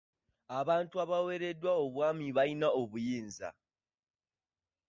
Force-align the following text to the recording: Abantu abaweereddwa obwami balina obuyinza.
Abantu 0.59 0.95
abaweereddwa 1.03 1.71
obwami 1.83 2.27
balina 2.37 2.67
obuyinza. 2.81 3.49